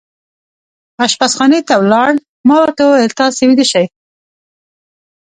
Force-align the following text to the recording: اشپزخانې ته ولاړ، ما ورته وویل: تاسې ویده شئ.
اشپزخانې 1.05 1.59
ته 1.67 1.73
ولاړ، 1.81 2.11
ما 2.47 2.55
ورته 2.61 2.81
وویل: 2.85 3.11
تاسې 3.19 3.41
ویده 3.49 3.65
شئ. 3.71 3.85